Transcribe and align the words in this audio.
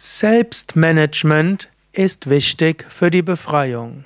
Selbstmanagement 0.00 1.68
ist 1.90 2.30
wichtig 2.30 2.86
für 2.88 3.10
die 3.10 3.20
Befreiung. 3.20 4.04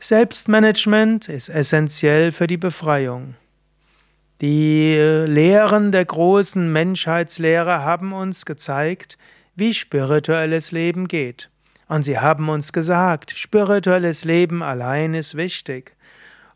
Selbstmanagement 0.00 1.28
ist 1.28 1.48
essentiell 1.48 2.32
für 2.32 2.48
die 2.48 2.56
Befreiung. 2.56 3.36
Die 4.40 4.96
äh, 4.96 5.26
Lehren 5.26 5.92
der 5.92 6.06
großen 6.06 6.72
Menschheitslehre 6.72 7.84
haben 7.84 8.12
uns 8.12 8.44
gezeigt, 8.44 9.16
wie 9.54 9.74
spirituelles 9.74 10.72
Leben 10.72 11.06
geht. 11.06 11.52
Und 11.86 12.02
sie 12.02 12.18
haben 12.18 12.48
uns 12.48 12.72
gesagt, 12.72 13.30
spirituelles 13.30 14.24
Leben 14.24 14.60
allein 14.60 15.14
ist 15.14 15.36
wichtig. 15.36 15.95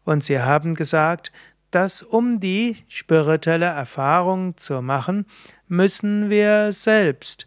Und 0.05 0.25
sie 0.25 0.41
haben 0.41 0.75
gesagt, 0.75 1.33
dass 1.71 2.03
um 2.03 2.41
die 2.41 2.77
spirituelle 2.89 3.67
Erfahrung 3.67 4.57
zu 4.57 4.83
machen, 4.83 5.27
müssen 5.69 6.31
wir 6.31 6.73
selbst 6.73 7.47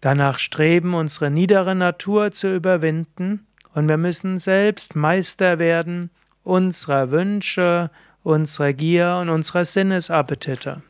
danach 0.00 0.38
streben, 0.38 0.94
unsere 0.94 1.30
niedere 1.30 1.74
Natur 1.74 2.32
zu 2.32 2.54
überwinden, 2.54 3.44
und 3.74 3.88
wir 3.88 3.96
müssen 3.96 4.38
selbst 4.38 4.96
Meister 4.96 5.58
werden 5.58 6.10
unserer 6.42 7.10
Wünsche, 7.10 7.90
unserer 8.22 8.72
Gier 8.72 9.18
und 9.20 9.28
unserer 9.28 9.64
Sinnesappetite. 9.64 10.82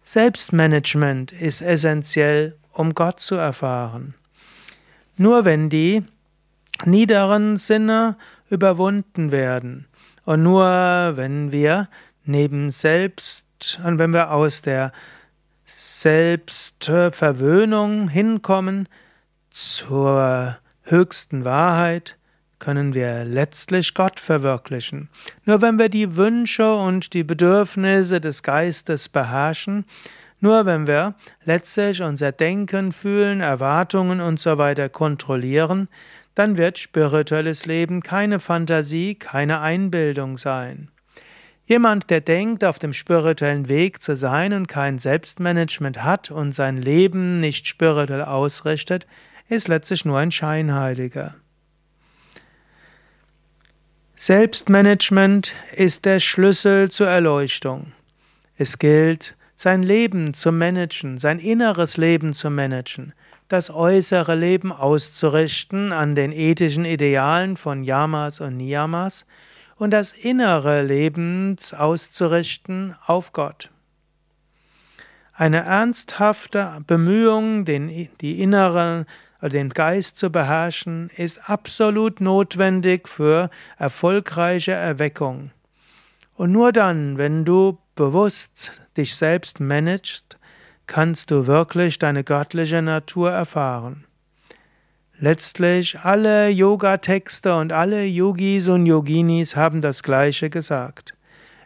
Selbstmanagement 0.00 1.32
ist 1.32 1.60
essentiell, 1.60 2.56
um 2.72 2.94
Gott 2.94 3.20
zu 3.20 3.34
erfahren. 3.34 4.14
Nur 5.16 5.44
wenn 5.44 5.68
die 5.68 6.04
niederen 6.84 7.56
Sinne 7.56 8.16
überwunden 8.50 9.32
werden. 9.32 9.86
Und 10.24 10.42
nur 10.42 11.12
wenn 11.14 11.52
wir 11.52 11.88
neben 12.24 12.70
Selbst 12.70 13.44
und 13.84 13.98
wenn 13.98 14.12
wir 14.12 14.30
aus 14.30 14.62
der 14.62 14.92
Selbstverwöhnung 15.64 18.08
hinkommen 18.08 18.88
zur 19.50 20.58
höchsten 20.82 21.44
Wahrheit, 21.44 22.16
können 22.58 22.94
wir 22.94 23.24
letztlich 23.24 23.94
Gott 23.94 24.20
verwirklichen. 24.20 25.08
Nur 25.44 25.60
wenn 25.60 25.78
wir 25.78 25.88
die 25.88 26.16
Wünsche 26.16 26.74
und 26.74 27.12
die 27.12 27.24
Bedürfnisse 27.24 28.20
des 28.20 28.42
Geistes 28.42 29.08
beherrschen, 29.08 29.84
nur 30.44 30.66
wenn 30.66 30.86
wir 30.86 31.14
letztlich 31.44 32.02
unser 32.02 32.30
Denken, 32.30 32.92
Fühlen, 32.92 33.40
Erwartungen 33.40 34.20
und 34.20 34.38
so 34.38 34.58
weiter 34.58 34.90
kontrollieren, 34.90 35.88
dann 36.34 36.58
wird 36.58 36.78
spirituelles 36.78 37.64
Leben 37.64 38.02
keine 38.02 38.40
Fantasie, 38.40 39.14
keine 39.14 39.60
Einbildung 39.60 40.36
sein. 40.36 40.90
Jemand, 41.64 42.10
der 42.10 42.20
denkt, 42.20 42.62
auf 42.62 42.78
dem 42.78 42.92
spirituellen 42.92 43.68
Weg 43.68 44.02
zu 44.02 44.16
sein 44.16 44.52
und 44.52 44.66
kein 44.66 44.98
Selbstmanagement 44.98 46.04
hat 46.04 46.30
und 46.30 46.54
sein 46.54 46.76
Leben 46.76 47.40
nicht 47.40 47.66
spirituell 47.66 48.22
ausrichtet, 48.22 49.06
ist 49.48 49.68
letztlich 49.68 50.04
nur 50.04 50.18
ein 50.18 50.30
Scheinheiliger. 50.30 51.36
Selbstmanagement 54.14 55.54
ist 55.74 56.04
der 56.04 56.20
Schlüssel 56.20 56.90
zur 56.90 57.08
Erleuchtung. 57.08 57.92
Es 58.56 58.78
gilt, 58.78 59.36
sein 59.64 59.82
Leben 59.82 60.34
zu 60.34 60.52
managen, 60.52 61.16
sein 61.16 61.38
inneres 61.38 61.96
Leben 61.96 62.34
zu 62.34 62.50
managen 62.50 63.14
das 63.48 63.70
äußere 63.70 64.34
Leben 64.34 64.72
auszurichten 64.72 65.92
an 65.92 66.14
den 66.14 66.32
ethischen 66.32 66.84
Idealen 66.84 67.56
von 67.56 67.82
Yamas 67.82 68.40
und 68.40 68.58
Niyamas 68.58 69.24
und 69.76 69.90
das 69.90 70.12
innere 70.12 70.82
Leben 70.82 71.56
auszurichten 71.76 72.94
auf 73.06 73.32
Gott. 73.32 73.70
Eine 75.32 75.60
ernsthafte 75.60 76.82
Bemühung, 76.86 77.64
den, 77.64 78.08
die 78.20 78.42
inneren, 78.42 79.06
den 79.40 79.70
Geist 79.70 80.18
zu 80.18 80.30
beherrschen, 80.30 81.10
ist 81.16 81.48
absolut 81.48 82.20
notwendig 82.20 83.08
für 83.08 83.48
erfolgreiche 83.78 84.72
Erweckung. 84.72 85.52
Und 86.34 86.52
nur 86.52 86.72
dann, 86.72 87.18
wenn 87.18 87.44
du 87.44 87.78
bewusst 87.94 88.80
dich 88.96 89.14
selbst 89.14 89.60
managst, 89.60 90.38
kannst 90.86 91.30
du 91.30 91.46
wirklich 91.46 91.98
deine 91.98 92.24
göttliche 92.24 92.82
Natur 92.82 93.30
erfahren. 93.30 94.04
Letztlich 95.18 96.00
alle 96.00 96.48
Yoga-Texte 96.48 97.56
und 97.56 97.72
alle 97.72 98.04
Yogis 98.04 98.68
und 98.68 98.84
Yoginis 98.84 99.54
haben 99.56 99.80
das 99.80 100.02
Gleiche 100.02 100.50
gesagt. 100.50 101.14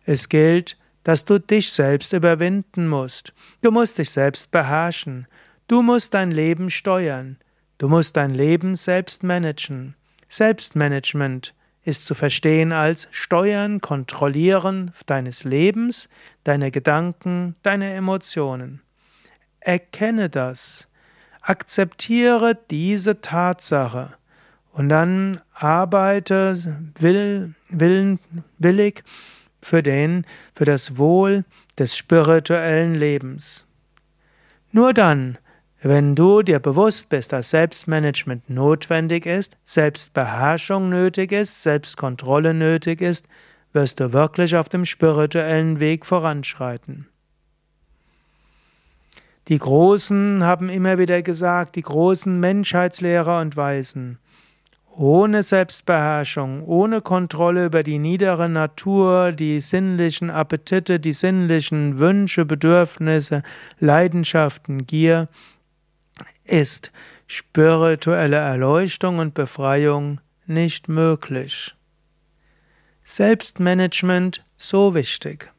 Es 0.04 0.28
gilt, 0.28 0.76
dass 1.02 1.24
du 1.24 1.40
dich 1.40 1.72
selbst 1.72 2.12
überwinden 2.12 2.88
musst. 2.88 3.32
Du 3.62 3.70
musst 3.70 3.98
dich 3.98 4.10
selbst 4.10 4.50
beherrschen. 4.50 5.26
Du 5.66 5.82
musst 5.82 6.14
dein 6.14 6.30
Leben 6.30 6.68
steuern. 6.68 7.38
Du 7.78 7.88
musst 7.88 8.16
dein 8.16 8.34
Leben 8.34 8.76
selbst 8.76 9.22
managen. 9.22 9.94
Selbstmanagement 10.28 11.54
ist 11.88 12.04
zu 12.04 12.14
verstehen 12.14 12.70
als 12.70 13.08
Steuern, 13.10 13.80
Kontrollieren 13.80 14.92
deines 15.06 15.44
Lebens, 15.44 16.10
deine 16.44 16.70
Gedanken, 16.70 17.56
deine 17.62 17.94
Emotionen. 17.94 18.82
Erkenne 19.60 20.28
das. 20.28 20.86
Akzeptiere 21.40 22.58
diese 22.70 23.22
Tatsache. 23.22 24.12
Und 24.70 24.90
dann 24.90 25.40
arbeite 25.54 26.62
will, 26.98 27.54
will, 27.70 28.18
willig 28.58 29.02
für, 29.62 29.82
den, 29.82 30.26
für 30.54 30.66
das 30.66 30.98
Wohl 30.98 31.46
des 31.78 31.96
spirituellen 31.96 32.94
Lebens. 32.94 33.64
Nur 34.72 34.92
dann, 34.92 35.38
wenn 35.80 36.16
du 36.16 36.42
dir 36.42 36.58
bewusst 36.58 37.08
bist, 37.08 37.32
dass 37.32 37.50
Selbstmanagement 37.50 38.50
notwendig 38.50 39.26
ist, 39.26 39.56
Selbstbeherrschung 39.64 40.88
nötig 40.88 41.30
ist, 41.30 41.62
Selbstkontrolle 41.62 42.52
nötig 42.52 43.00
ist, 43.00 43.28
wirst 43.72 44.00
du 44.00 44.12
wirklich 44.12 44.56
auf 44.56 44.68
dem 44.68 44.84
spirituellen 44.84 45.78
Weg 45.78 46.04
voranschreiten. 46.04 47.06
Die 49.46 49.58
Großen 49.58 50.42
haben 50.42 50.68
immer 50.68 50.98
wieder 50.98 51.22
gesagt, 51.22 51.76
die 51.76 51.82
großen 51.82 52.38
Menschheitslehrer 52.38 53.40
und 53.40 53.56
Weisen, 53.56 54.18
ohne 54.94 55.44
Selbstbeherrschung, 55.44 56.64
ohne 56.64 57.00
Kontrolle 57.00 57.66
über 57.66 57.84
die 57.84 58.00
niedere 58.00 58.48
Natur, 58.48 59.30
die 59.30 59.60
sinnlichen 59.60 60.28
Appetite, 60.28 60.98
die 60.98 61.12
sinnlichen 61.12 61.98
Wünsche, 61.98 62.44
Bedürfnisse, 62.44 63.42
Leidenschaften, 63.78 64.86
Gier, 64.86 65.28
ist 66.44 66.92
spirituelle 67.26 68.36
Erleuchtung 68.36 69.18
und 69.18 69.34
Befreiung 69.34 70.20
nicht 70.46 70.88
möglich. 70.88 71.74
Selbstmanagement 73.04 74.42
so 74.56 74.94
wichtig. 74.94 75.52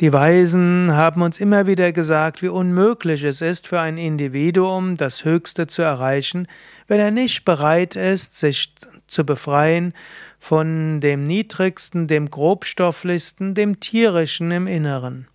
Die 0.00 0.12
Weisen 0.12 0.92
haben 0.92 1.22
uns 1.22 1.38
immer 1.38 1.66
wieder 1.66 1.92
gesagt, 1.92 2.42
wie 2.42 2.48
unmöglich 2.48 3.22
es 3.22 3.40
ist 3.40 3.68
für 3.68 3.78
ein 3.78 3.98
Individuum, 3.98 4.96
das 4.96 5.24
Höchste 5.24 5.68
zu 5.68 5.82
erreichen, 5.82 6.48
wenn 6.88 6.98
er 6.98 7.10
nicht 7.10 7.44
bereit 7.44 7.94
ist, 7.94 8.38
sich 8.38 8.74
zu 9.06 9.24
befreien 9.24 9.92
von 10.38 11.00
dem 11.00 11.26
Niedrigsten, 11.26 12.08
dem 12.08 12.30
Grobstofflichsten, 12.30 13.54
dem 13.54 13.78
Tierischen 13.78 14.50
im 14.50 14.66
Inneren. 14.66 15.28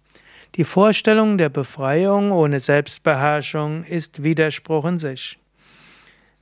Die 0.56 0.64
Vorstellung 0.64 1.38
der 1.38 1.50
Befreiung 1.50 2.32
ohne 2.32 2.60
Selbstbeherrschung 2.60 3.84
ist 3.84 4.24
Widerspruch 4.24 4.86
in 4.86 5.00
sich. 5.00 5.38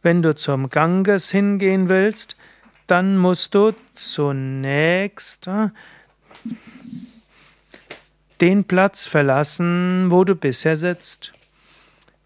Wenn 0.02 0.22
du 0.22 0.36
zum 0.36 0.69
Ganges 0.69 1.31
hingehen 1.31 1.90
willst, 1.90 2.38
dann 2.88 3.18
musst 3.18 3.56
du 3.56 3.74
zunächst 3.94 5.48
äh, 5.48 5.69
den 8.42 8.66
Platz 8.66 9.07
verlassen, 9.07 10.12
wo 10.12 10.24
du 10.24 10.36
bisher 10.36 10.78
sitzt. 10.78 11.34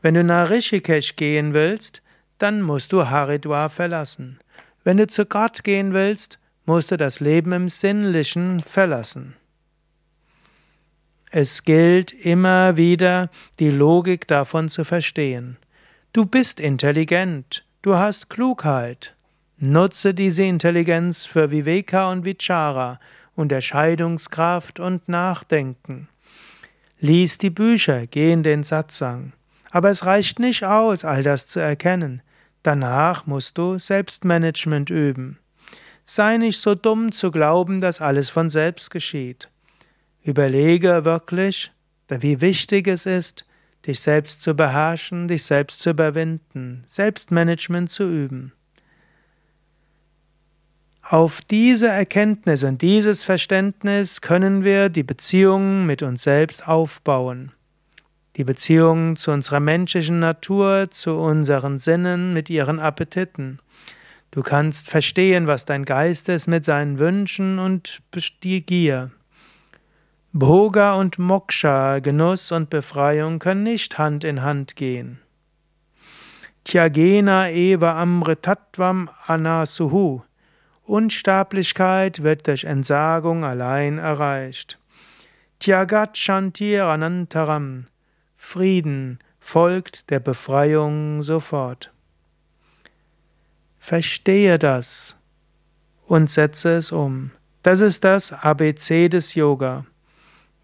Wenn 0.02 0.14
du 0.14 0.24
nach 0.24 0.50
Rishikesh 0.50 1.16
gehen 1.16 1.54
willst, 1.54 2.02
dann 2.38 2.62
musst 2.62 2.94
du 2.94 3.10
Haridwar 3.10 3.70
verlassen. 3.70 4.40
Wenn 4.84 4.98
du 4.98 5.08
zu 5.08 5.26
Gott 5.26 5.64
gehen 5.64 5.94
willst, 5.94 6.40
musst 6.66 6.92
du 6.92 6.98
das 6.98 7.20
Leben 7.20 7.52
im 7.52 7.70
Sinnlichen 7.70 8.60
verlassen. 8.60 9.36
Es 11.32 11.64
gilt 11.64 12.12
immer 12.12 12.76
wieder, 12.76 13.30
die 13.60 13.70
Logik 13.70 14.28
davon 14.28 14.68
zu 14.68 14.84
verstehen. 14.84 15.58
Du 16.12 16.26
bist 16.26 16.60
intelligent, 16.60 17.64
du 17.84 17.96
hast 17.96 18.32
Klugheit. 18.32 19.16
Nutze 19.58 20.16
diese 20.16 20.44
Intelligenz 20.44 21.28
für 21.28 21.52
Viveka 21.52 22.12
und 22.12 22.26
Vichara, 22.26 23.00
Unterscheidungskraft 23.36 24.80
und 24.80 25.08
Nachdenken. 25.08 26.08
Lies 27.00 27.38
die 27.38 27.52
Bücher, 27.52 28.08
geh 28.08 28.32
in 28.32 28.42
den 28.42 28.64
Satsang. 28.64 29.34
Aber 29.70 29.92
es 29.92 30.08
reicht 30.08 30.40
nicht 30.40 30.64
aus, 30.64 31.06
all 31.06 31.22
das 31.22 31.46
zu 31.46 31.60
erkennen. 31.60 32.24
Danach 32.64 33.28
musst 33.28 33.56
du 33.60 33.78
Selbstmanagement 33.78 34.90
üben. 34.90 35.38
Sei 36.04 36.38
nicht 36.38 36.60
so 36.60 36.74
dumm 36.74 37.12
zu 37.12 37.30
glauben, 37.30 37.82
dass 37.82 38.02
alles 38.02 38.32
von 38.32 38.50
selbst 38.50 38.90
geschieht. 38.90 39.48
Überlege 40.24 41.06
wirklich, 41.06 41.72
wie 42.10 42.42
wichtig 42.42 42.88
es 42.88 43.06
ist, 43.06 43.46
dich 43.86 44.00
selbst 44.00 44.42
zu 44.42 44.54
beherrschen, 44.54 45.28
dich 45.28 45.44
selbst 45.44 45.82
zu 45.82 45.92
überwinden, 45.92 46.84
Selbstmanagement 46.86 47.90
zu 47.90 48.04
üben. 48.04 48.54
Auf 51.02 51.42
diese 51.42 51.88
Erkenntnis 51.88 52.64
und 52.64 52.82
dieses 52.82 53.24
Verständnis 53.24 54.22
können 54.22 54.64
wir 54.64 54.90
die 54.90 55.04
Beziehung 55.04 55.88
mit 55.88 56.04
uns 56.04 56.22
selbst 56.24 56.68
aufbauen. 56.68 57.52
Die 58.36 58.44
Beziehung 58.44 59.16
zu 59.16 59.32
unserer 59.32 59.60
menschlichen 59.60 60.20
Natur, 60.20 60.92
zu 60.92 61.18
unseren 61.18 61.80
Sinnen 61.80 62.34
mit 62.34 62.50
ihren 62.50 62.80
Appetiten. 62.80 63.60
Du 64.30 64.44
kannst 64.44 64.90
verstehen, 64.90 65.48
was 65.48 65.66
dein 65.66 65.84
Geist 65.84 66.30
ist 66.30 66.46
mit 66.46 66.64
seinen 66.64 67.00
Wünschen 67.00 67.58
und 67.58 68.02
die 68.44 68.64
Gier. 68.64 69.12
Bhoga 70.32 70.94
und 70.94 71.18
Moksha, 71.18 71.98
Genuss 71.98 72.52
und 72.52 72.70
Befreiung 72.70 73.40
können 73.40 73.64
nicht 73.64 73.98
Hand 73.98 74.24
in 74.24 74.44
Hand 74.44 74.76
gehen. 74.76 75.20
Tyagena 76.64 77.50
eva 77.50 78.00
amritatvam 78.00 79.10
anasuhu. 79.26 80.22
Unsterblichkeit 80.84 82.22
wird 82.22 82.46
durch 82.46 82.66
Entsagung 82.66 83.44
allein 83.44 83.98
erreicht. 83.98 84.78
Tyagat 85.58 86.16
Shantir 86.16 86.86
Anantaram. 86.86 87.88
Frieden 88.36 89.18
folgt 89.40 90.12
der 90.12 90.20
Befreiung 90.20 91.24
sofort. 91.24 91.92
Verstehe 93.80 94.60
das 94.60 95.18
und 96.06 96.30
setze 96.30 96.78
es 96.78 96.92
um. 96.92 97.32
Das 97.64 97.80
ist 97.80 98.04
das 98.04 98.32
ABC 98.32 99.10
des 99.10 99.34
Yoga. 99.34 99.86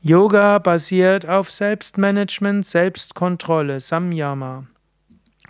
Yoga 0.08 0.60
basiert 0.60 1.28
auf 1.28 1.52
Selbstmanagement, 1.52 2.64
Selbstkontrolle, 2.64 3.80
Samyama. 3.80 4.68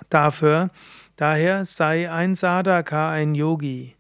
Dafür, 0.09 0.69
daher 1.17 1.65
sei 1.65 2.09
ein 2.09 2.35
Sadhaka 2.35 3.11
ein 3.11 3.35
Yogi. 3.35 3.97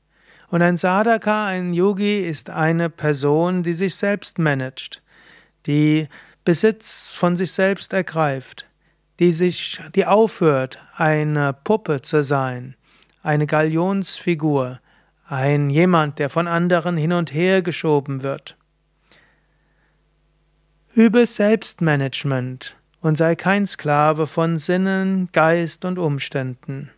Und 0.47 0.61
ein 0.61 0.77
Sadhaka, 0.77 1.47
ein 1.47 1.73
Yogi, 1.73 2.21
ist 2.21 2.49
eine 2.49 2.89
Person, 2.89 3.63
die 3.63 3.73
sich 3.73 3.95
selbst 3.95 4.39
managt, 4.39 5.01
die 5.65 6.07
Besitz 6.45 7.13
von 7.13 7.35
sich 7.35 7.51
selbst 7.51 7.91
ergreift, 7.91 8.65
die 9.19 9.33
sich, 9.33 9.81
die 9.93 10.05
aufhört, 10.05 10.79
eine 10.95 11.51
Puppe 11.51 12.01
zu 12.01 12.23
sein, 12.23 12.77
eine 13.23 13.45
Galionsfigur, 13.45 14.79
ein 15.27 15.69
jemand, 15.69 16.17
der 16.17 16.29
von 16.29 16.47
anderen 16.47 16.95
hin 16.95 17.11
und 17.11 17.33
her 17.33 17.61
geschoben 17.61 18.23
wird. 18.23 18.55
Übe 20.97 21.25
Selbstmanagement 21.25 22.77
und 23.01 23.17
sei 23.17 23.35
kein 23.35 23.67
Sklave 23.67 24.27
von 24.27 24.57
Sinnen, 24.57 25.27
Geist 25.33 25.83
und 25.83 25.99
Umständen. 25.99 26.89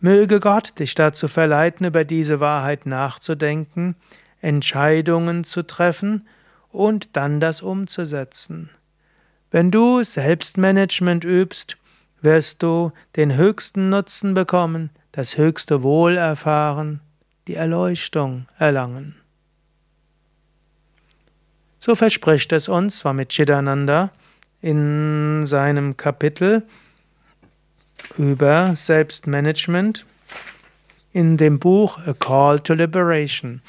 Möge 0.00 0.40
Gott 0.40 0.78
dich 0.78 0.94
dazu 0.94 1.28
verleiten, 1.28 1.84
über 1.84 2.06
diese 2.06 2.40
Wahrheit 2.40 2.86
nachzudenken, 2.86 3.96
Entscheidungen 4.40 5.44
zu 5.44 5.62
treffen 5.62 6.26
und 6.70 7.14
dann 7.14 7.38
das 7.38 7.60
umzusetzen. 7.60 8.70
Wenn 9.50 9.70
du 9.70 10.02
Selbstmanagement 10.02 11.22
übst, 11.22 11.76
wirst 12.22 12.62
du 12.62 12.92
den 13.16 13.36
höchsten 13.36 13.90
Nutzen 13.90 14.32
bekommen, 14.32 14.88
das 15.12 15.36
höchste 15.36 15.82
Wohl 15.82 16.16
erfahren, 16.16 17.00
die 17.46 17.56
Erleuchtung 17.56 18.46
erlangen. 18.58 19.21
So 21.84 21.96
verspricht 21.96 22.52
es 22.52 22.68
uns 22.68 23.00
Swami 23.00 23.26
Chidananda 23.26 24.12
in 24.60 25.44
seinem 25.46 25.96
Kapitel 25.96 26.62
über 28.16 28.76
Selbstmanagement 28.76 30.06
in 31.12 31.36
dem 31.36 31.58
Buch 31.58 31.98
A 32.06 32.12
Call 32.12 32.60
to 32.60 32.74
Liberation, 32.74 33.62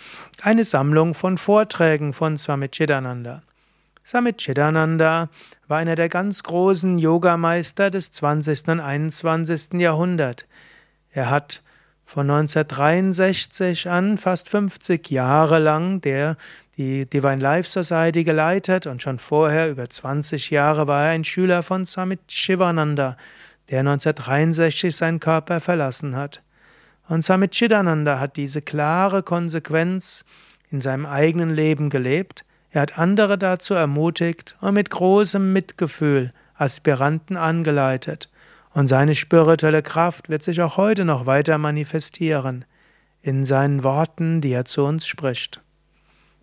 eine 0.44 0.64
Sammlung 0.64 1.16
von 1.16 1.40
Vorträgen 1.40 2.14
von 2.14 2.38
Swami 2.38 2.70
Chidananda. 2.70 3.42
Swami 4.06 4.34
Chidananda 4.34 5.30
war 5.68 5.80
einer 5.80 5.96
der 5.96 6.10
ganz 6.10 6.44
großen 6.44 7.00
Yogameister 7.00 7.90
des 7.90 8.12
20. 8.12 8.68
und 8.68 8.80
21. 8.80 9.74
Jahrhunderts. 9.82 10.46
Er 11.10 11.32
hat 11.32 11.64
von 12.06 12.30
1963 12.30 13.90
an 13.90 14.20
fast 14.20 14.50
50 14.50 15.10
Jahre 15.10 15.58
lang 15.58 16.00
der 16.02 16.38
die 16.78 17.08
Divine 17.08 17.38
Life 17.38 17.70
Society 17.70 18.24
geleitet 18.24 18.88
und 18.88 19.02
schon 19.02 19.20
vorher 19.20 19.70
über 19.70 19.90
20 19.90 20.50
Jahre 20.50 20.88
war 20.88 21.06
er 21.06 21.12
ein 21.12 21.24
Schüler 21.24 21.62
von 21.62 21.86
Swami 21.86 22.18
Shivananda, 22.28 23.16
der 23.70 23.80
1963 23.82 24.96
seinen 24.96 25.20
Körper 25.20 25.62
verlassen 25.62 26.16
hat. 26.16 26.42
Und 27.08 27.24
Swami 27.24 27.50
Chidananda 27.50 28.20
hat 28.20 28.38
diese 28.38 28.62
klare 28.62 29.24
Konsequenz 29.24 30.26
in 30.72 30.82
seinem 30.82 31.06
eigenen 31.06 31.54
Leben 31.54 31.90
gelebt. 31.90 32.44
Er 32.72 32.82
hat 32.82 32.98
andere 32.98 33.38
dazu 33.38 33.76
ermutigt 33.76 34.56
und 34.62 34.74
mit 34.74 34.90
großem 34.90 35.54
Mitgefühl 35.54 36.34
Aspiranten 36.56 37.38
angeleitet. 37.38 38.30
Und 38.74 38.88
seine 38.88 39.14
spirituelle 39.14 39.84
Kraft 39.84 40.30
wird 40.30 40.42
sich 40.42 40.62
auch 40.62 40.78
heute 40.78 41.06
noch 41.06 41.28
weiter 41.28 41.60
manifestieren 41.60 42.66
in 43.22 43.46
seinen 43.46 43.84
Worten, 43.84 44.42
die 44.42 44.52
er 44.52 44.66
zu 44.66 44.84
uns 44.84 45.06
spricht. 45.06 45.63